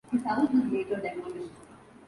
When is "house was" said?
0.23-0.63